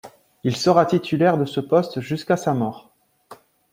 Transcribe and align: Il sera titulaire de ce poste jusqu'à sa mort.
Il 0.43 0.55
sera 0.57 0.87
titulaire 0.87 1.37
de 1.37 1.45
ce 1.45 1.59
poste 1.59 2.01
jusqu'à 2.01 2.35
sa 2.35 2.55
mort. 2.55 2.91